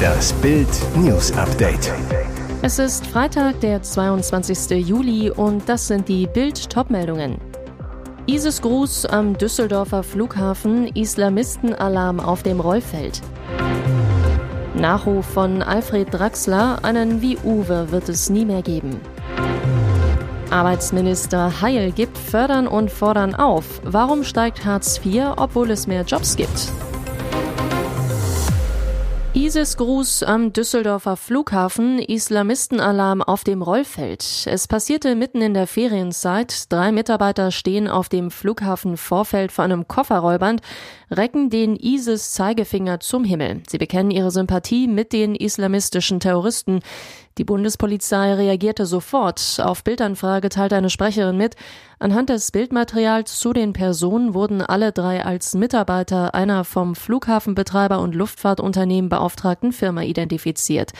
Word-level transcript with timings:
Das 0.00 0.32
Bild 0.34 0.68
News 0.96 1.32
Update. 1.32 1.92
Es 2.62 2.78
ist 2.78 3.06
Freitag, 3.06 3.60
der 3.60 3.82
22. 3.82 4.86
Juli 4.86 5.30
und 5.30 5.68
das 5.68 5.86
sind 5.86 6.08
die 6.08 6.26
Bild 6.26 6.68
Topmeldungen. 6.70 7.38
ISIS 8.26 8.60
Gruß 8.60 9.06
am 9.06 9.36
Düsseldorfer 9.36 10.02
Flughafen, 10.02 10.88
Islamistenalarm 10.88 12.20
auf 12.20 12.42
dem 12.42 12.60
Rollfeld. 12.60 13.20
Nachruf 14.74 15.26
von 15.26 15.62
Alfred 15.62 16.12
Draxler, 16.12 16.78
einen 16.82 17.22
wie 17.22 17.36
Uwe 17.44 17.90
wird 17.90 18.08
es 18.08 18.30
nie 18.30 18.44
mehr 18.44 18.62
geben. 18.62 19.00
Arbeitsminister 20.50 21.60
Heil 21.60 21.92
gibt 21.92 22.18
Fördern 22.18 22.66
und 22.66 22.90
Fordern 22.90 23.34
auf. 23.34 23.80
Warum 23.84 24.24
steigt 24.24 24.64
Hartz 24.64 25.00
IV, 25.04 25.34
obwohl 25.36 25.70
es 25.70 25.86
mehr 25.86 26.02
Jobs 26.02 26.36
gibt? 26.36 26.72
ISIS-Gruß 29.40 30.22
am 30.24 30.52
Düsseldorfer 30.52 31.16
Flughafen, 31.16 31.98
Islamistenalarm 31.98 33.22
auf 33.22 33.42
dem 33.42 33.62
Rollfeld. 33.62 34.22
Es 34.44 34.68
passierte 34.68 35.14
mitten 35.14 35.40
in 35.40 35.54
der 35.54 35.66
Ferienzeit. 35.66 36.70
Drei 36.70 36.92
Mitarbeiter 36.92 37.50
stehen 37.50 37.88
auf 37.88 38.10
dem 38.10 38.30
Flughafenvorfeld 38.30 39.50
vor 39.50 39.64
einem 39.64 39.88
Kofferrollband, 39.88 40.60
recken 41.10 41.48
den 41.48 41.76
ISIS-Zeigefinger 41.76 43.00
zum 43.00 43.24
Himmel. 43.24 43.62
Sie 43.66 43.78
bekennen 43.78 44.10
ihre 44.10 44.30
Sympathie 44.30 44.86
mit 44.86 45.14
den 45.14 45.34
islamistischen 45.34 46.20
Terroristen. 46.20 46.80
Die 47.38 47.44
Bundespolizei 47.44 48.34
reagierte 48.34 48.84
sofort. 48.84 49.58
Auf 49.62 49.84
Bildanfrage 49.84 50.50
teilte 50.50 50.76
eine 50.76 50.90
Sprecherin 50.90 51.38
mit, 51.38 51.56
anhand 52.00 52.30
des 52.30 52.50
Bildmaterials 52.50 53.38
zu 53.38 53.52
den 53.52 53.72
Personen 53.72 54.34
wurden 54.34 54.62
alle 54.62 54.90
drei 54.90 55.24
als 55.24 55.54
Mitarbeiter 55.54 56.34
einer 56.34 56.64
vom 56.64 56.96
Flughafenbetreiber 56.96 58.00
und 58.00 58.14
Luftfahrtunternehmen 58.14 59.08
beauftragten 59.08 59.72
Firma 59.72 60.02
identifiziert. 60.02 60.92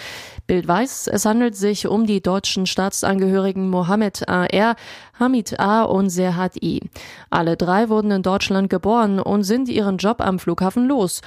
Bild 0.46 0.68
weiß, 0.68 1.09
es 1.09 1.24
handelt 1.24 1.56
sich 1.56 1.88
um 1.88 2.06
die 2.06 2.23
deutschen 2.23 2.66
Staatsangehörigen 2.66 3.68
Mohammed 3.68 4.28
A.R., 4.28 4.76
Hamid 5.21 5.60
A. 5.60 5.82
und 5.82 6.09
Serhat 6.09 6.57
I. 6.63 6.80
Alle 7.29 7.59
drei 7.59 7.90
wurden 7.90 8.10
in 8.10 8.23
Deutschland 8.23 8.71
geboren 8.71 9.21
und 9.21 9.45
sind 9.45 9.68
ihren 9.68 9.99
Job 9.99 10.23
am 10.23 10.38
Flughafen 10.38 10.88
los. 10.88 11.21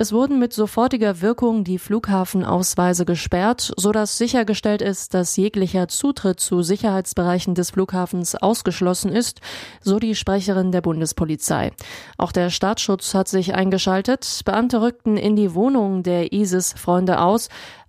Es 0.00 0.12
wurden 0.12 0.38
mit 0.38 0.52
sofortiger 0.52 1.22
Wirkung 1.22 1.64
die 1.64 1.78
Flughafenausweise 1.78 3.04
gesperrt, 3.04 3.72
sodass 3.76 4.16
sichergestellt 4.16 4.80
ist, 4.80 5.12
dass 5.12 5.36
jeglicher 5.36 5.88
Zutritt 5.88 6.38
zu 6.38 6.62
Sicherheitsbereichen 6.62 7.56
des 7.56 7.70
Flughafens 7.70 8.36
ausgeschlossen 8.36 9.10
ist, 9.10 9.40
so 9.80 9.98
die 9.98 10.14
Sprecherin 10.14 10.70
der 10.70 10.82
Bundespolizei. 10.82 11.72
Auch 12.16 12.30
der 12.30 12.50
Staatsschutz 12.50 13.12
hat 13.12 13.26
sich 13.26 13.56
eingeschaltet. 13.56 14.42
Beamte 14.44 14.82
rückten 14.82 15.16
in 15.16 15.34
die 15.34 15.54
Wohnung 15.54 16.04
der 16.04 16.32
ISIS-Freunde 16.32 17.20
aus. 17.20 17.48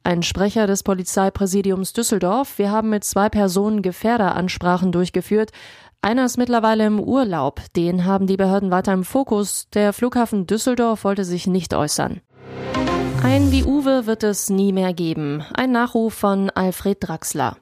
Ein 0.09 0.23
Sprecher 0.23 0.65
des 0.65 0.81
Polizeipräsidiums 0.81 1.93
Düsseldorf. 1.93 2.57
Wir 2.57 2.71
haben 2.71 2.89
mit 2.89 3.03
zwei 3.03 3.29
Personen 3.29 3.83
Gefährderansprachen 3.83 4.91
durchgeführt. 4.91 5.51
Einer 6.01 6.25
ist 6.25 6.39
mittlerweile 6.39 6.87
im 6.87 6.99
Urlaub. 6.99 7.61
Den 7.75 8.05
haben 8.05 8.25
die 8.25 8.35
Behörden 8.35 8.71
weiter 8.71 8.91
im 8.91 9.03
Fokus. 9.03 9.67
Der 9.75 9.93
Flughafen 9.93 10.47
Düsseldorf 10.47 11.03
wollte 11.03 11.25
sich 11.25 11.45
nicht 11.45 11.75
äußern. 11.75 12.21
Ein 13.21 13.51
wie 13.51 13.63
Uwe 13.63 14.07
wird 14.07 14.23
es 14.23 14.49
nie 14.49 14.73
mehr 14.73 14.95
geben. 14.95 15.43
Ein 15.53 15.73
Nachruf 15.73 16.15
von 16.15 16.49
Alfred 16.49 16.97
Draxler. 17.07 17.57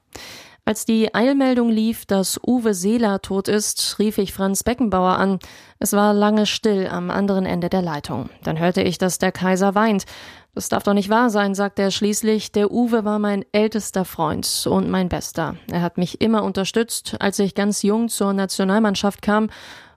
Als 0.68 0.86
die 0.86 1.14
Eilmeldung 1.14 1.70
lief, 1.70 2.06
dass 2.06 2.40
Uwe 2.46 2.74
Seeler 2.74 3.22
tot 3.22 3.48
ist, 3.48 4.00
rief 4.00 4.18
ich 4.18 4.34
Franz 4.34 4.64
Beckenbauer 4.64 5.18
an. 5.18 5.40
Es 5.80 5.94
war 5.94 6.14
lange 6.14 6.46
still 6.46 6.88
am 6.88 7.10
anderen 7.10 7.46
Ende 7.46 7.70
der 7.70 7.82
Leitung. 7.82 8.30
Dann 8.44 8.60
hörte 8.60 8.82
ich, 8.82 8.98
dass 8.98 9.18
der 9.18 9.32
Kaiser 9.32 9.76
weint. 9.76 10.06
Das 10.54 10.70
darf 10.70 10.84
doch 10.84 10.94
nicht 10.94 11.10
wahr 11.10 11.30
sein, 11.30 11.54
sagt 11.54 11.78
er 11.78 11.92
schließlich. 11.92 12.52
Der 12.52 12.72
Uwe 12.72 13.06
war 13.06 13.20
mein 13.20 13.46
ältester 13.52 14.06
Freund 14.06 14.66
und 14.68 14.90
mein 14.90 15.10
bester. 15.10 15.56
Er 15.72 15.82
hat 15.82 15.98
mich 15.98 16.20
immer 16.20 16.44
unterstützt, 16.44 17.16
als 17.20 17.38
ich 17.40 17.54
ganz 17.54 17.84
jung 17.84 18.10
zur 18.10 18.34
Nationalmannschaft 18.34 19.22
kam, 19.22 19.50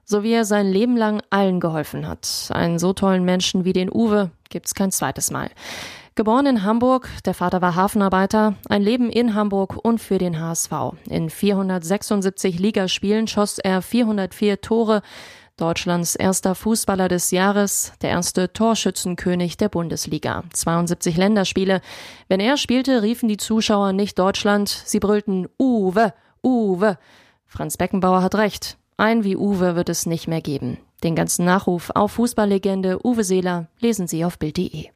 so 0.05 0.23
wie 0.23 0.33
er 0.33 0.45
sein 0.45 0.67
Leben 0.67 0.97
lang 0.97 1.23
allen 1.29 1.59
geholfen 1.59 2.07
hat. 2.07 2.49
Einen 2.51 2.77
so 2.77 2.93
tollen 2.93 3.25
Menschen 3.25 3.65
wie 3.65 3.73
den 3.73 3.91
Uwe 3.91 4.29
gibt's 4.49 4.75
kein 4.75 4.91
zweites 4.91 5.31
Mal. 5.31 5.49
Geboren 6.15 6.45
in 6.45 6.63
Hamburg, 6.63 7.09
der 7.25 7.33
Vater 7.33 7.61
war 7.61 7.75
Hafenarbeiter, 7.75 8.55
ein 8.67 8.81
Leben 8.81 9.09
in 9.09 9.33
Hamburg 9.33 9.77
und 9.81 9.99
für 9.99 10.17
den 10.17 10.41
HSV. 10.41 10.71
In 11.09 11.29
476 11.29 12.59
Ligaspielen 12.59 13.27
schoss 13.27 13.59
er 13.59 13.81
404 13.81 14.59
Tore, 14.59 15.03
Deutschlands 15.57 16.15
erster 16.15 16.55
Fußballer 16.55 17.07
des 17.07 17.31
Jahres, 17.31 17.93
der 18.01 18.09
erste 18.09 18.51
Torschützenkönig 18.51 19.57
der 19.57 19.69
Bundesliga. 19.69 20.43
72 20.53 21.17
Länderspiele. 21.17 21.81
Wenn 22.27 22.39
er 22.39 22.57
spielte, 22.57 23.01
riefen 23.01 23.29
die 23.29 23.37
Zuschauer 23.37 23.93
nicht 23.93 24.17
Deutschland, 24.17 24.69
sie 24.69 24.99
brüllten 24.99 25.47
Uwe, 25.59 26.13
Uwe. 26.43 26.97
Franz 27.45 27.77
Beckenbauer 27.77 28.23
hat 28.23 28.35
recht. 28.35 28.77
Ein 28.97 29.23
wie 29.23 29.35
Uwe 29.35 29.75
wird 29.75 29.89
es 29.89 30.05
nicht 30.05 30.27
mehr 30.27 30.41
geben. 30.41 30.77
Den 31.03 31.15
ganzen 31.15 31.45
Nachruf 31.45 31.91
auf 31.95 32.13
Fußballlegende 32.13 33.05
Uwe 33.05 33.23
Seeler 33.23 33.67
lesen 33.79 34.07
Sie 34.07 34.23
auf 34.23 34.37
Bild.de. 34.37 34.89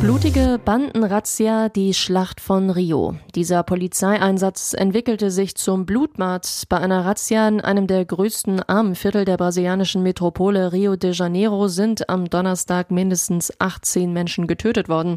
Blutige 0.00 0.60
Bandenrazzia, 0.62 1.70
die 1.70 1.94
Schlacht 1.94 2.40
von 2.42 2.68
Rio. 2.68 3.16
Dieser 3.34 3.62
Polizeieinsatz 3.62 4.74
entwickelte 4.74 5.30
sich 5.30 5.54
zum 5.56 5.86
Blutbad. 5.86 6.64
Bei 6.68 6.78
einer 6.78 7.04
Razzia 7.06 7.48
in 7.48 7.62
einem 7.62 7.86
der 7.86 8.04
größten 8.04 8.62
Armenviertel 8.62 9.24
der 9.24 9.38
brasilianischen 9.38 10.02
Metropole 10.02 10.72
Rio 10.72 10.96
de 10.96 11.12
Janeiro 11.12 11.68
sind 11.68 12.10
am 12.10 12.28
Donnerstag 12.28 12.90
mindestens 12.90 13.52
18 13.58 14.12
Menschen 14.12 14.46
getötet 14.46 14.90
worden. 14.90 15.16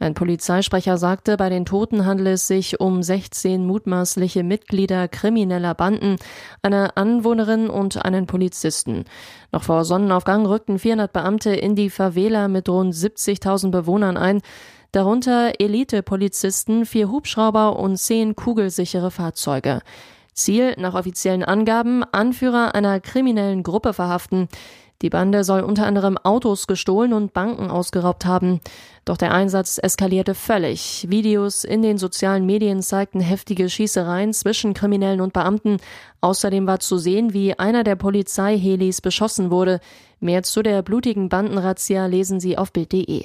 Ein 0.00 0.14
Polizeisprecher 0.14 0.96
sagte, 0.96 1.36
bei 1.36 1.48
den 1.48 1.64
Toten 1.64 2.06
handele 2.06 2.32
es 2.32 2.46
sich 2.46 2.78
um 2.78 3.02
16 3.02 3.66
mutmaßliche 3.66 4.44
Mitglieder 4.44 5.08
krimineller 5.08 5.74
Banden, 5.74 6.16
eine 6.62 6.96
Anwohnerin 6.96 7.68
und 7.68 8.04
einen 8.04 8.26
Polizisten. 8.26 9.06
Noch 9.50 9.64
vor 9.64 9.84
Sonnenaufgang 9.84 10.46
rückten 10.46 10.78
400 10.78 11.12
Beamte 11.12 11.50
in 11.50 11.74
die 11.74 11.90
Favela 11.90 12.46
mit 12.46 12.68
rund 12.68 12.94
70.000 12.94 13.72
Bewohnern 13.72 14.16
ein, 14.16 14.40
darunter 14.92 15.54
Elite-Polizisten, 15.58 16.86
vier 16.86 17.10
Hubschrauber 17.10 17.76
und 17.76 17.96
zehn 17.96 18.36
kugelsichere 18.36 19.10
Fahrzeuge. 19.10 19.80
Ziel 20.32 20.76
nach 20.78 20.94
offiziellen 20.94 21.42
Angaben 21.42 22.04
Anführer 22.04 22.76
einer 22.76 23.00
kriminellen 23.00 23.64
Gruppe 23.64 23.92
verhaften. 23.92 24.48
Die 25.00 25.10
Bande 25.10 25.44
soll 25.44 25.60
unter 25.60 25.86
anderem 25.86 26.18
Autos 26.18 26.66
gestohlen 26.66 27.12
und 27.12 27.32
Banken 27.32 27.70
ausgeraubt 27.70 28.26
haben. 28.26 28.60
Doch 29.04 29.16
der 29.16 29.32
Einsatz 29.32 29.78
eskalierte 29.80 30.34
völlig. 30.34 31.06
Videos 31.08 31.62
in 31.62 31.82
den 31.82 31.98
sozialen 31.98 32.44
Medien 32.46 32.82
zeigten 32.82 33.20
heftige 33.20 33.70
Schießereien 33.70 34.32
zwischen 34.32 34.74
Kriminellen 34.74 35.20
und 35.20 35.32
Beamten. 35.32 35.76
Außerdem 36.20 36.66
war 36.66 36.80
zu 36.80 36.98
sehen, 36.98 37.32
wie 37.32 37.56
einer 37.56 37.84
der 37.84 37.94
Polizeihelis 37.94 39.00
beschossen 39.00 39.52
wurde. 39.52 39.78
Mehr 40.18 40.42
zu 40.42 40.62
der 40.62 40.82
blutigen 40.82 41.28
Bandenrazzia 41.28 42.06
lesen 42.06 42.40
Sie 42.40 42.58
auf 42.58 42.72
Bild.de. 42.72 43.24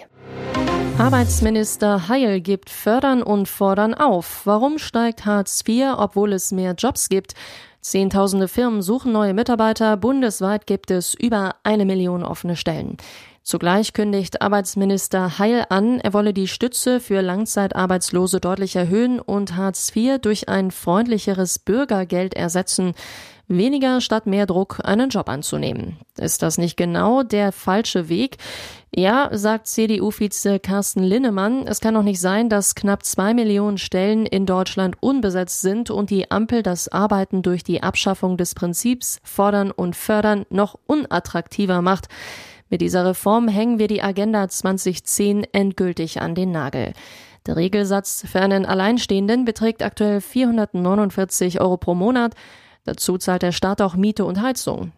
Arbeitsminister 1.00 2.08
Heil 2.08 2.40
gibt 2.40 2.70
Fördern 2.70 3.24
und 3.24 3.48
Fordern 3.48 3.96
auf. 3.96 4.42
Warum 4.46 4.78
steigt 4.78 5.26
Hartz 5.26 5.64
IV, 5.68 5.96
obwohl 5.98 6.34
es 6.34 6.52
mehr 6.52 6.76
Jobs 6.78 7.10
gibt? 7.10 7.34
Zehntausende 7.84 8.48
Firmen 8.48 8.82
suchen 8.82 9.12
neue 9.12 9.34
Mitarbeiter. 9.34 9.98
Bundesweit 9.98 10.68
gibt 10.68 10.90
es 10.90 11.14
über 11.14 11.56
eine 11.64 11.84
Million 11.84 12.24
offene 12.24 12.56
Stellen. 12.56 12.96
Zugleich 13.44 13.92
kündigt 13.92 14.42
Arbeitsminister 14.42 15.38
Heil 15.38 15.66
an, 15.68 16.00
er 16.00 16.14
wolle 16.14 16.34
die 16.34 16.48
Stütze 16.48 17.02
für 17.02 17.20
Langzeitarbeitslose 17.20 18.40
deutlich 18.40 18.78
erhöhen 18.78 19.20
und 19.20 19.58
Hartz 19.58 19.92
IV 19.94 20.20
durch 20.22 20.48
ein 20.48 20.72
freundlicheres 20.72 21.60
Bürgergeld 21.60 22.36
ersetzen. 22.36 22.94
Weniger 23.50 24.00
statt 24.00 24.28
mehr 24.28 24.46
Druck, 24.46 24.80
einen 24.86 25.10
Job 25.10 25.28
anzunehmen. 25.28 25.98
Ist 26.18 26.42
das 26.42 26.58
nicht 26.58 26.78
genau 26.78 27.24
der 27.24 27.52
falsche 27.52 28.08
Weg? 28.08 28.38
Ja, 28.96 29.30
sagt 29.34 29.68
CDU-Vize 29.68 30.62
Carsten 30.62 31.04
Linnemann, 31.04 31.68
es 31.68 31.82
kann 31.82 31.96
doch 31.96 32.04
nicht 32.04 32.22
sein, 32.22 32.48
dass 32.48 32.76
knapp 32.76 33.04
zwei 33.04 33.34
Millionen 33.34 33.78
Stellen 33.78 34.26
in 34.26 34.46
Deutschland 34.46 34.96
unbesetzt 35.02 35.60
sind 35.60 35.90
und 35.90 36.12
die 36.12 36.32
Ampel 36.32 36.64
das 36.64 36.88
Arbeiten 36.88 37.42
durch 37.42 37.66
die 37.66 37.84
Abschaffung 37.84 38.38
des 38.38 38.56
Prinzips 38.56 39.20
fordern 39.22 39.72
und 39.72 39.98
fördern 39.98 40.46
noch 40.50 40.80
unattraktiver 40.88 41.82
macht. 41.82 42.08
Mit 42.74 42.82
dieser 42.82 43.06
Reform 43.06 43.50
hängen 43.50 43.78
wir 43.78 43.88
die 43.88 44.02
Agenda 44.02 44.50
2010 44.50 45.44
endgültig 45.52 46.22
an 46.22 46.34
den 46.34 46.52
Nagel. 46.52 46.94
Der 47.46 47.56
Regelsatz 47.56 48.26
für 48.28 48.42
einen 48.42 48.66
Alleinstehenden 48.66 49.46
beträgt 49.46 49.84
aktuell 49.84 50.22
449 50.22 51.62
Euro 51.62 51.78
pro 51.78 51.94
Monat. 51.94 52.34
Dazu 52.84 53.20
zahlt 53.20 53.44
der 53.44 53.52
Staat 53.52 53.80
auch 53.80 53.94
Miete 53.96 54.26
und 54.26 54.42
Heizung. 54.42 54.92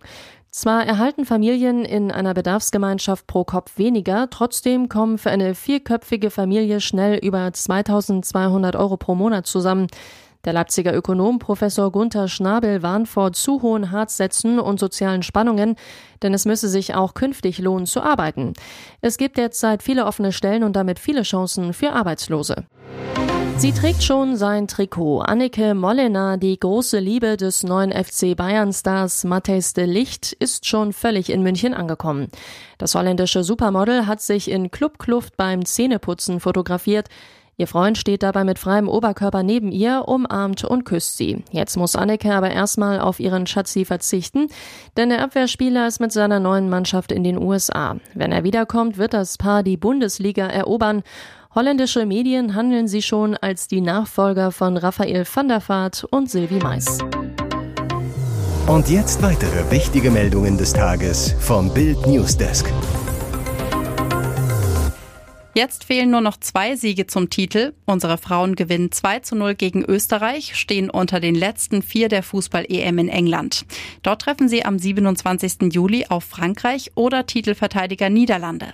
Zwar 0.51 0.85
erhalten 0.85 1.25
Familien 1.25 1.83
in 1.83 2.13
einer 2.13 2.33
Bedarfsgemeinschaft 2.33 3.27
pro 3.27 3.43
Kopf 3.43 3.77
weniger, 3.77 4.29
trotzdem 4.29 4.87
kommen 4.87 5.17
für 5.17 5.31
eine 5.31 5.53
vierköpfige 5.53 6.29
Familie 6.29 6.79
schnell 6.79 7.17
über 7.17 7.51
2200 7.51 8.77
Euro 8.77 8.95
pro 8.95 9.15
Monat 9.15 9.47
zusammen. 9.47 9.87
Der 10.45 10.53
Leipziger 10.53 10.95
Ökonom 10.95 11.39
Professor 11.39 11.91
Gunther 11.91 12.27
Schnabel 12.27 12.83
warnt 12.83 13.07
vor 13.07 13.33
zu 13.33 13.63
hohen 13.63 13.89
Harzsätzen 13.89 14.59
und 14.59 14.79
sozialen 14.79 15.23
Spannungen, 15.23 15.75
denn 16.21 16.35
es 16.35 16.45
müsse 16.45 16.69
sich 16.69 16.93
auch 16.93 17.15
künftig 17.15 17.57
lohnen 17.57 17.87
zu 17.87 18.01
arbeiten. 18.01 18.53
Es 19.01 19.17
gibt 19.17 19.37
derzeit 19.37 19.81
viele 19.81 20.05
offene 20.05 20.31
Stellen 20.31 20.63
und 20.63 20.75
damit 20.75 20.99
viele 20.99 21.23
Chancen 21.23 21.73
für 21.73 21.93
Arbeitslose. 21.93 22.65
Sie 23.57 23.71
trägt 23.71 24.03
schon 24.03 24.35
sein 24.35 24.67
Trikot. 24.67 25.21
Annike 25.21 25.73
Mollena, 25.73 26.37
die 26.37 26.59
große 26.59 26.99
Liebe 26.99 27.37
des 27.37 27.63
neuen 27.63 27.91
FC 27.91 28.35
Bayern-Stars 28.35 29.23
Matthijs 29.23 29.73
de 29.73 29.85
Licht, 29.85 30.33
ist 30.33 30.67
schon 30.67 30.93
völlig 30.93 31.31
in 31.31 31.41
München 31.41 31.73
angekommen. 31.73 32.27
Das 32.77 32.93
holländische 32.93 33.43
Supermodel 33.45 34.05
hat 34.05 34.21
sich 34.21 34.51
in 34.51 34.69
Clubkluft 34.71 35.37
beim 35.37 35.65
Zähneputzen 35.65 36.41
fotografiert. 36.41 37.07
Ihr 37.57 37.67
Freund 37.67 37.97
steht 37.97 38.21
dabei 38.21 38.43
mit 38.43 38.59
freiem 38.59 38.89
Oberkörper 38.89 39.41
neben 39.41 39.71
ihr, 39.71 40.03
umarmt 40.07 40.65
und 40.65 40.83
küsst 40.83 41.15
sie. 41.15 41.43
Jetzt 41.51 41.77
muss 41.77 41.95
Annike 41.95 42.33
aber 42.33 42.51
erstmal 42.51 42.99
auf 42.99 43.21
ihren 43.21 43.47
Schatzi 43.47 43.85
verzichten, 43.85 44.47
denn 44.97 45.09
der 45.09 45.21
Abwehrspieler 45.23 45.87
ist 45.87 46.01
mit 46.01 46.11
seiner 46.11 46.41
neuen 46.41 46.69
Mannschaft 46.69 47.13
in 47.13 47.23
den 47.23 47.37
USA. 47.37 47.95
Wenn 48.13 48.33
er 48.33 48.43
wiederkommt, 48.43 48.97
wird 48.97 49.13
das 49.13 49.37
Paar 49.37 49.63
die 49.63 49.77
Bundesliga 49.77 50.47
erobern. 50.47 51.03
Holländische 51.53 52.05
Medien 52.05 52.55
handeln 52.55 52.89
sie 52.89 53.01
schon 53.01 53.37
als 53.37 53.69
die 53.69 53.79
Nachfolger 53.79 54.51
von 54.51 54.75
Raphael 54.75 55.25
van 55.25 55.47
der 55.47 55.61
Vaart 55.65 56.05
und 56.11 56.29
Sylvie 56.29 56.59
Mais. 56.59 56.99
Und 58.67 58.89
jetzt 58.89 59.21
weitere 59.21 59.71
wichtige 59.71 60.11
Meldungen 60.11 60.57
des 60.57 60.73
Tages 60.73 61.33
vom 61.39 61.73
Bild 61.73 62.05
Newsdesk. 62.05 62.65
Jetzt 65.57 65.85
fehlen 65.85 66.11
nur 66.11 66.19
noch 66.19 66.35
zwei 66.35 66.75
Siege 66.75 67.07
zum 67.07 67.29
Titel. 67.29 67.71
Unsere 67.85 68.17
Frauen 68.17 68.55
gewinnen 68.55 68.91
2 68.91 69.19
zu 69.19 69.37
0 69.37 69.55
gegen 69.55 69.85
Österreich, 69.85 70.57
stehen 70.57 70.89
unter 70.89 71.21
den 71.21 71.33
letzten 71.33 71.81
vier 71.81 72.09
der 72.09 72.23
Fußball-EM 72.23 72.99
in 72.99 73.07
England. 73.07 73.65
Dort 74.03 74.23
treffen 74.23 74.49
sie 74.49 74.65
am 74.65 74.77
27. 74.77 75.73
Juli 75.73 76.07
auf 76.09 76.25
Frankreich 76.25 76.91
oder 76.95 77.25
Titelverteidiger 77.25 78.09
Niederlande. 78.09 78.73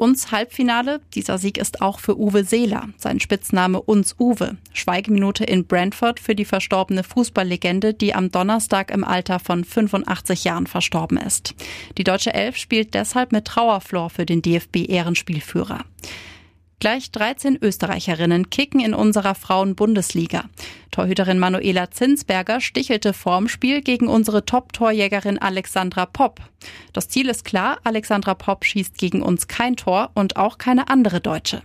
Uns 0.00 0.32
Halbfinale. 0.32 1.02
Dieser 1.12 1.36
Sieg 1.36 1.58
ist 1.58 1.82
auch 1.82 2.00
für 2.00 2.18
Uwe 2.18 2.42
Seeler. 2.42 2.88
Sein 2.96 3.20
Spitzname 3.20 3.82
Uns 3.82 4.16
Uwe. 4.18 4.56
Schweigeminute 4.72 5.44
in 5.44 5.66
Brentford 5.66 6.20
für 6.20 6.34
die 6.34 6.46
verstorbene 6.46 7.04
Fußballlegende, 7.04 7.92
die 7.92 8.14
am 8.14 8.30
Donnerstag 8.30 8.92
im 8.92 9.04
Alter 9.04 9.38
von 9.40 9.62
85 9.62 10.44
Jahren 10.44 10.66
verstorben 10.66 11.18
ist. 11.18 11.54
Die 11.98 12.04
deutsche 12.04 12.32
Elf 12.32 12.56
spielt 12.56 12.94
deshalb 12.94 13.30
mit 13.30 13.44
Trauerflor 13.44 14.08
für 14.08 14.24
den 14.24 14.40
DFB-Ehrenspielführer. 14.40 15.84
Gleich 16.80 17.10
13 17.10 17.58
Österreicherinnen 17.60 18.48
kicken 18.48 18.80
in 18.80 18.94
unserer 18.94 19.34
Frauen-Bundesliga. 19.34 20.44
Torhüterin 20.90 21.38
Manuela 21.38 21.90
Zinsberger 21.90 22.62
stichelte 22.62 23.12
vorm 23.12 23.48
Spiel 23.48 23.82
gegen 23.82 24.08
unsere 24.08 24.46
Top-Torjägerin 24.46 25.36
Alexandra 25.36 26.06
Popp. 26.06 26.40
Das 26.94 27.10
Ziel 27.10 27.28
ist 27.28 27.44
klar, 27.44 27.80
Alexandra 27.84 28.32
Popp 28.32 28.64
schießt 28.64 28.96
gegen 28.96 29.20
uns 29.20 29.46
kein 29.46 29.76
Tor 29.76 30.10
und 30.14 30.36
auch 30.36 30.56
keine 30.56 30.88
andere 30.88 31.20
Deutsche. 31.20 31.60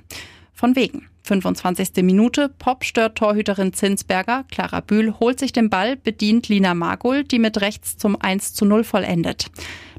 Von 0.53 0.75
wegen. 0.75 1.07
25. 1.25 2.03
Minute, 2.03 2.49
Pop 2.49 2.83
stört 2.83 3.17
Torhüterin 3.17 3.73
Zinsberger, 3.73 4.45
Clara 4.51 4.79
Bühl 4.79 5.19
holt 5.19 5.39
sich 5.39 5.51
den 5.51 5.69
Ball, 5.69 5.95
bedient 5.95 6.47
Lina 6.47 6.73
Magul, 6.73 7.23
die 7.23 7.39
mit 7.39 7.61
rechts 7.61 7.97
zum 7.97 8.19
1 8.19 8.53
zu 8.53 8.65
0 8.65 8.83
vollendet. 8.83 9.47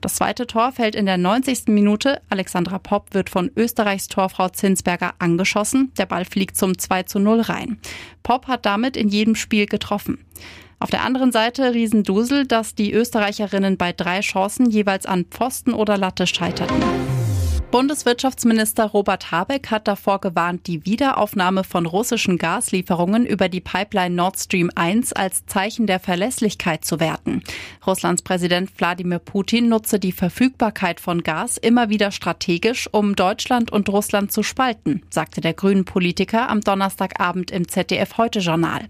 Das 0.01 0.15
zweite 0.15 0.47
Tor 0.47 0.73
fällt 0.73 0.95
in 0.95 1.07
der 1.07 1.19
90. 1.19 1.69
Minute. 1.69 2.21
Alexandra 2.29 2.79
Popp 2.79 3.13
wird 3.13 3.29
von 3.31 3.51
Österreichs 3.57 4.09
Torfrau 4.09 4.49
Zinsberger 4.49 5.15
angeschossen. 5.19 5.93
Der 5.99 6.07
Ball 6.07 6.25
fliegt 6.25 6.57
zum 6.57 6.79
2 6.79 7.03
zu 7.05 7.19
0 7.19 7.41
rein. 7.41 7.79
Popp 8.23 8.47
hat 8.47 8.67
damit 8.67 8.97
in 8.97 9.09
jedem 9.09 9.35
Spiel 9.35 9.67
getroffen. 9.67 10.19
Auf 10.79 10.91
der 10.91 11.03
anderen 11.05 11.33
Seite 11.33 11.73
Riesendusel, 11.73 12.47
dass 12.47 12.75
die 12.75 12.93
Österreicherinnen 12.93 13.77
bei 13.77 13.93
drei 13.93 14.21
Chancen 14.21 14.71
jeweils 14.71 15.07
an 15.07 15.25
Pfosten 15.25 15.73
oder 15.73 15.97
Latte 15.97 16.27
scheiterten. 16.27 17.16
Bundeswirtschaftsminister 17.77 18.87
Robert 18.87 19.31
Habeck 19.33 19.71
hat 19.71 19.87
davor 19.87 20.19
gewarnt, 20.23 20.67
die 20.67 20.87
Wiederaufnahme 20.87 21.63
von 21.63 21.85
russischen 21.85 22.39
Gaslieferungen 22.39 23.27
über 23.27 23.51
die 23.51 23.61
Pipeline 23.61 24.15
Nord 24.15 24.39
Stream 24.39 24.71
1 24.75 25.13
als 25.13 25.45
Zeichen 25.45 25.87
der 25.87 26.01
Verlässlichkeit 26.01 26.87
zu 26.87 27.01
werten. 27.01 27.43
Russlands 27.87 28.23
Präsident 28.23 28.71
Wladimir 28.79 29.19
Putin 29.19 29.69
nutze 29.69 29.99
die 29.99 30.13
Verfügbarkeit 30.13 31.01
von 31.01 31.23
Gas 31.23 31.59
immer 31.59 31.91
wieder 31.91 32.13
strategisch, 32.13 32.89
um 32.93 33.15
Deutschland 33.15 33.71
und 33.71 33.91
Russland 33.91 34.33
zu 34.33 34.43
spalten, 34.43 35.03
sagte 35.11 35.43
der 35.43 35.53
grünen 35.53 35.85
Politiker 35.85 36.49
am 36.49 36.63
Donnerstagabend 36.63 37.51
im 37.51 37.69
ZDF 37.69 38.17
Heute 38.17 38.39
Journal. 38.39 38.89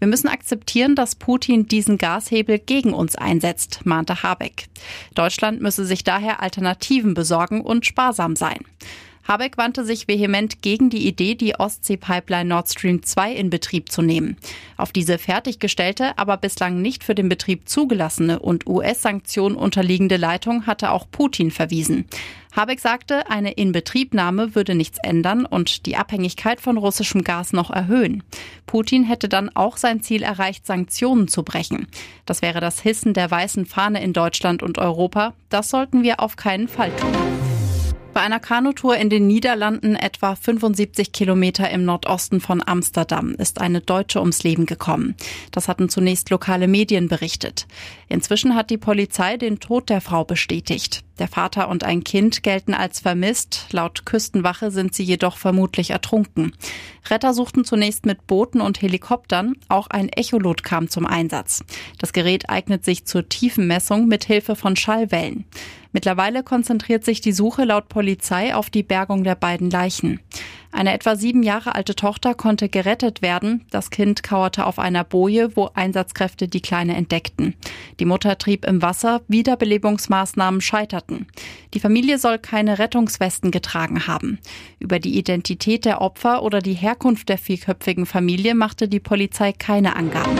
Wir 0.00 0.08
müssen 0.08 0.28
akzeptieren, 0.28 0.96
dass 0.96 1.14
Putin 1.14 1.68
diesen 1.68 1.98
Gashebel 1.98 2.58
gegen 2.58 2.94
uns 2.94 3.16
einsetzt, 3.16 3.84
mahnte 3.84 4.22
Habeck. 4.22 4.66
Deutschland 5.14 5.60
müsse 5.60 5.84
sich 5.84 6.04
daher 6.04 6.42
Alternativen 6.42 7.12
besorgen 7.12 7.60
und 7.60 7.84
sparsam 7.84 8.34
sein. 8.34 8.60
Habeck 9.30 9.58
wandte 9.58 9.84
sich 9.84 10.08
vehement 10.08 10.60
gegen 10.60 10.90
die 10.90 11.06
Idee, 11.06 11.36
die 11.36 11.54
Ostsee-Pipeline 11.54 12.48
Nord 12.48 12.68
Stream 12.68 13.04
2 13.04 13.32
in 13.32 13.48
Betrieb 13.48 13.92
zu 13.92 14.02
nehmen. 14.02 14.36
Auf 14.76 14.90
diese 14.90 15.18
fertiggestellte, 15.18 16.18
aber 16.18 16.36
bislang 16.36 16.82
nicht 16.82 17.04
für 17.04 17.14
den 17.14 17.28
Betrieb 17.28 17.68
zugelassene 17.68 18.40
und 18.40 18.66
US-Sanktionen 18.66 19.54
unterliegende 19.54 20.16
Leitung 20.16 20.66
hatte 20.66 20.90
auch 20.90 21.06
Putin 21.12 21.52
verwiesen. 21.52 22.06
Habeck 22.56 22.80
sagte, 22.80 23.30
eine 23.30 23.52
Inbetriebnahme 23.52 24.56
würde 24.56 24.74
nichts 24.74 24.98
ändern 25.00 25.46
und 25.46 25.86
die 25.86 25.94
Abhängigkeit 25.94 26.60
von 26.60 26.76
russischem 26.76 27.22
Gas 27.22 27.52
noch 27.52 27.70
erhöhen. 27.70 28.24
Putin 28.66 29.04
hätte 29.04 29.28
dann 29.28 29.48
auch 29.54 29.76
sein 29.76 30.02
Ziel 30.02 30.24
erreicht, 30.24 30.66
Sanktionen 30.66 31.28
zu 31.28 31.44
brechen. 31.44 31.86
Das 32.26 32.42
wäre 32.42 32.58
das 32.58 32.80
Hissen 32.80 33.14
der 33.14 33.30
weißen 33.30 33.64
Fahne 33.64 34.02
in 34.02 34.12
Deutschland 34.12 34.64
und 34.64 34.78
Europa. 34.78 35.34
Das 35.50 35.70
sollten 35.70 36.02
wir 36.02 36.18
auf 36.18 36.34
keinen 36.34 36.66
Fall 36.66 36.90
tun. 36.96 37.49
Bei 38.12 38.22
einer 38.22 38.40
Kanutour 38.40 38.96
in 38.96 39.08
den 39.08 39.28
Niederlanden, 39.28 39.94
etwa 39.94 40.34
75 40.34 41.12
Kilometer 41.12 41.70
im 41.70 41.84
Nordosten 41.84 42.40
von 42.40 42.60
Amsterdam, 42.64 43.36
ist 43.38 43.60
eine 43.60 43.80
Deutsche 43.80 44.18
ums 44.18 44.42
Leben 44.42 44.66
gekommen. 44.66 45.14
Das 45.52 45.68
hatten 45.68 45.88
zunächst 45.88 46.28
lokale 46.30 46.66
Medien 46.66 47.06
berichtet. 47.06 47.68
Inzwischen 48.08 48.56
hat 48.56 48.70
die 48.70 48.78
Polizei 48.78 49.36
den 49.36 49.60
Tod 49.60 49.88
der 49.90 50.00
Frau 50.00 50.24
bestätigt. 50.24 51.04
Der 51.20 51.28
Vater 51.28 51.68
und 51.68 51.84
ein 51.84 52.02
Kind 52.02 52.42
gelten 52.42 52.72
als 52.72 53.00
vermisst. 53.00 53.66
Laut 53.72 54.06
Küstenwache 54.06 54.70
sind 54.70 54.94
sie 54.94 55.02
jedoch 55.02 55.36
vermutlich 55.36 55.90
ertrunken. 55.90 56.52
Retter 57.10 57.34
suchten 57.34 57.66
zunächst 57.66 58.06
mit 58.06 58.26
Booten 58.26 58.62
und 58.62 58.80
Helikoptern. 58.80 59.52
Auch 59.68 59.88
ein 59.88 60.08
Echolot 60.08 60.64
kam 60.64 60.88
zum 60.88 61.04
Einsatz. 61.04 61.62
Das 61.98 62.14
Gerät 62.14 62.48
eignet 62.48 62.86
sich 62.86 63.04
zur 63.04 63.28
Tiefenmessung 63.28 64.08
mit 64.08 64.24
Hilfe 64.24 64.56
von 64.56 64.76
Schallwellen. 64.76 65.44
Mittlerweile 65.92 66.42
konzentriert 66.42 67.04
sich 67.04 67.20
die 67.20 67.32
Suche 67.32 67.64
laut 67.64 67.90
Polizei 67.90 68.54
auf 68.54 68.70
die 68.70 68.82
Bergung 68.82 69.22
der 69.22 69.34
beiden 69.34 69.68
Leichen. 69.68 70.20
Eine 70.72 70.92
etwa 70.92 71.16
sieben 71.16 71.42
Jahre 71.42 71.74
alte 71.74 71.96
Tochter 71.96 72.34
konnte 72.34 72.68
gerettet 72.68 73.22
werden. 73.22 73.64
Das 73.70 73.90
Kind 73.90 74.22
kauerte 74.22 74.66
auf 74.66 74.78
einer 74.78 75.04
Boje, 75.04 75.56
wo 75.56 75.70
Einsatzkräfte 75.74 76.46
die 76.46 76.60
Kleine 76.60 76.96
entdeckten. 76.96 77.54
Die 77.98 78.04
Mutter 78.04 78.38
trieb 78.38 78.64
im 78.64 78.80
Wasser, 78.80 79.20
Wiederbelebungsmaßnahmen 79.28 80.60
scheiterten. 80.60 81.26
Die 81.74 81.80
Familie 81.80 82.18
soll 82.18 82.38
keine 82.38 82.78
Rettungswesten 82.78 83.50
getragen 83.50 84.06
haben. 84.06 84.38
Über 84.78 85.00
die 85.00 85.18
Identität 85.18 85.84
der 85.84 86.00
Opfer 86.00 86.42
oder 86.42 86.60
die 86.60 86.74
Herkunft 86.74 87.28
der 87.28 87.38
vierköpfigen 87.38 88.06
Familie 88.06 88.54
machte 88.54 88.88
die 88.88 89.00
Polizei 89.00 89.52
keine 89.52 89.96
Angaben. 89.96 90.38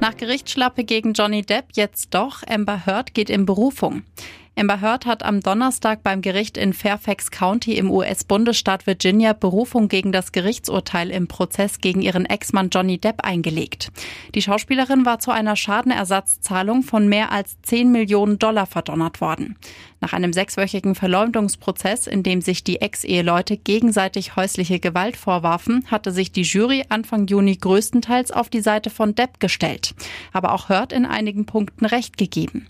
Nach 0.00 0.16
Gerichtsschlappe 0.16 0.84
gegen 0.84 1.12
Johnny 1.12 1.42
Depp 1.42 1.66
jetzt 1.74 2.14
doch, 2.14 2.42
Amber 2.48 2.86
Heard 2.86 3.12
geht 3.12 3.28
in 3.28 3.44
Berufung. 3.44 4.02
Amber 4.60 4.82
Heard 4.82 5.06
hat 5.06 5.22
am 5.22 5.40
Donnerstag 5.40 6.02
beim 6.02 6.20
Gericht 6.20 6.58
in 6.58 6.74
Fairfax 6.74 7.30
County 7.30 7.78
im 7.78 7.90
US-Bundesstaat 7.90 8.86
Virginia 8.86 9.32
Berufung 9.32 9.88
gegen 9.88 10.12
das 10.12 10.32
Gerichtsurteil 10.32 11.10
im 11.10 11.28
Prozess 11.28 11.78
gegen 11.78 12.02
ihren 12.02 12.26
Ex-Mann 12.26 12.68
Johnny 12.68 12.98
Depp 12.98 13.24
eingelegt. 13.24 13.90
Die 14.34 14.42
Schauspielerin 14.42 15.06
war 15.06 15.18
zu 15.18 15.30
einer 15.30 15.56
Schadenersatzzahlung 15.56 16.82
von 16.82 17.08
mehr 17.08 17.32
als 17.32 17.56
10 17.62 17.90
Millionen 17.90 18.38
Dollar 18.38 18.66
verdonnert 18.66 19.22
worden. 19.22 19.56
Nach 20.02 20.12
einem 20.12 20.34
sechswöchigen 20.34 20.94
Verleumdungsprozess, 20.94 22.06
in 22.06 22.22
dem 22.22 22.42
sich 22.42 22.62
die 22.62 22.82
Ex-Eheleute 22.82 23.56
gegenseitig 23.56 24.36
häusliche 24.36 24.78
Gewalt 24.78 25.16
vorwarfen, 25.16 25.86
hatte 25.90 26.12
sich 26.12 26.32
die 26.32 26.42
Jury 26.42 26.84
Anfang 26.90 27.26
Juni 27.26 27.56
größtenteils 27.56 28.30
auf 28.30 28.50
die 28.50 28.60
Seite 28.60 28.90
von 28.90 29.14
Depp 29.14 29.40
gestellt. 29.40 29.94
Aber 30.34 30.52
auch 30.52 30.68
Heard 30.68 30.92
in 30.92 31.06
einigen 31.06 31.46
Punkten 31.46 31.86
Recht 31.86 32.18
gegeben. 32.18 32.66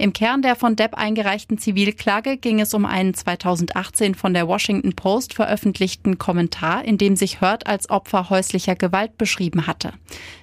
Im 0.00 0.14
Kern 0.14 0.40
der 0.40 0.56
von 0.56 0.76
Depp 0.76 0.94
eingereichten 0.94 1.58
Zivilklage 1.58 2.38
ging 2.38 2.58
es 2.58 2.72
um 2.72 2.86
einen 2.86 3.12
2018 3.12 4.14
von 4.14 4.32
der 4.32 4.48
Washington 4.48 4.94
Post 4.94 5.34
veröffentlichten 5.34 6.16
Kommentar, 6.16 6.86
in 6.86 6.96
dem 6.96 7.16
sich 7.16 7.42
Heard 7.42 7.66
als 7.66 7.90
Opfer 7.90 8.30
häuslicher 8.30 8.76
Gewalt 8.76 9.18
beschrieben 9.18 9.66
hatte. 9.66 9.92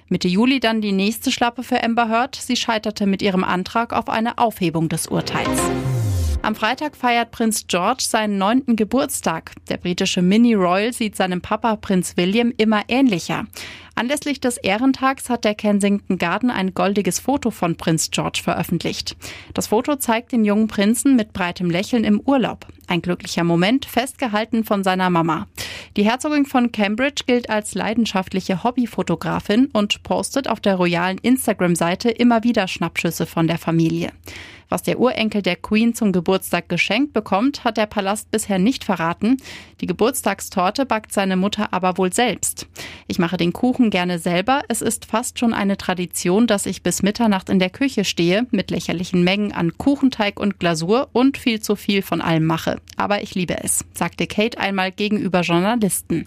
Mitte 0.08 0.28
Juli 0.28 0.60
dann 0.60 0.80
die 0.80 0.92
nächste 0.92 1.32
Schlappe 1.32 1.64
für 1.64 1.82
Amber 1.82 2.08
Heard. 2.08 2.36
Sie 2.36 2.54
scheiterte 2.54 3.06
mit 3.06 3.20
ihrem 3.20 3.42
Antrag 3.42 3.92
auf 3.92 4.08
eine 4.08 4.38
Aufhebung 4.38 4.88
des 4.88 5.08
Urteils. 5.08 5.60
Am 6.42 6.54
Freitag 6.54 6.96
feiert 6.96 7.32
Prinz 7.32 7.66
George 7.66 8.04
seinen 8.06 8.38
neunten 8.38 8.76
Geburtstag. 8.76 9.52
Der 9.68 9.76
britische 9.76 10.22
Mini-Royal 10.22 10.92
sieht 10.92 11.16
seinem 11.16 11.40
Papa 11.40 11.74
Prinz 11.74 12.16
William 12.16 12.52
immer 12.56 12.84
ähnlicher. 12.86 13.44
Anlässlich 13.98 14.40
des 14.40 14.58
Ehrentags 14.58 15.28
hat 15.28 15.44
der 15.44 15.56
Kensington 15.56 16.18
Garden 16.18 16.52
ein 16.52 16.72
goldiges 16.72 17.18
Foto 17.18 17.50
von 17.50 17.74
Prinz 17.74 18.12
George 18.12 18.38
veröffentlicht. 18.44 19.16
Das 19.54 19.66
Foto 19.66 19.96
zeigt 19.96 20.30
den 20.30 20.44
jungen 20.44 20.68
Prinzen 20.68 21.16
mit 21.16 21.32
breitem 21.32 21.68
Lächeln 21.68 22.04
im 22.04 22.20
Urlaub. 22.20 22.68
Ein 22.86 23.02
glücklicher 23.02 23.42
Moment, 23.42 23.86
festgehalten 23.86 24.62
von 24.62 24.84
seiner 24.84 25.10
Mama. 25.10 25.48
Die 25.96 26.04
Herzogin 26.04 26.46
von 26.46 26.70
Cambridge 26.70 27.24
gilt 27.26 27.50
als 27.50 27.74
leidenschaftliche 27.74 28.62
Hobbyfotografin 28.62 29.66
und 29.72 30.04
postet 30.04 30.48
auf 30.48 30.60
der 30.60 30.76
royalen 30.76 31.18
Instagram-Seite 31.18 32.08
immer 32.08 32.44
wieder 32.44 32.68
Schnappschüsse 32.68 33.26
von 33.26 33.48
der 33.48 33.58
Familie. 33.58 34.12
Was 34.68 34.82
der 34.82 35.00
Urenkel 35.00 35.40
der 35.40 35.56
Queen 35.56 35.94
zum 35.94 36.12
Geburtstag 36.12 36.68
geschenkt 36.68 37.14
bekommt, 37.14 37.64
hat 37.64 37.78
der 37.78 37.86
Palast 37.86 38.30
bisher 38.30 38.58
nicht 38.58 38.84
verraten. 38.84 39.38
Die 39.80 39.86
Geburtstagstorte 39.86 40.84
backt 40.84 41.12
seine 41.12 41.36
Mutter 41.36 41.72
aber 41.72 41.96
wohl 41.96 42.12
selbst. 42.12 42.66
Ich 43.06 43.18
mache 43.18 43.38
den 43.38 43.54
Kuchen 43.54 43.87
gerne 43.90 44.18
selber. 44.18 44.62
Es 44.68 44.82
ist 44.82 45.04
fast 45.04 45.38
schon 45.38 45.54
eine 45.54 45.76
Tradition, 45.76 46.46
dass 46.46 46.66
ich 46.66 46.82
bis 46.82 47.02
Mitternacht 47.02 47.48
in 47.48 47.58
der 47.58 47.70
Küche 47.70 48.04
stehe, 48.04 48.46
mit 48.50 48.70
lächerlichen 48.70 49.24
Mengen 49.24 49.52
an 49.52 49.76
Kuchenteig 49.78 50.38
und 50.38 50.58
Glasur 50.58 51.08
und 51.12 51.38
viel 51.38 51.60
zu 51.60 51.76
viel 51.76 52.02
von 52.02 52.20
allem 52.20 52.44
mache. 52.44 52.80
Aber 52.96 53.22
ich 53.22 53.34
liebe 53.34 53.62
es, 53.62 53.84
sagte 53.94 54.26
Kate 54.26 54.58
einmal 54.58 54.92
gegenüber 54.92 55.40
Journalisten. 55.40 56.26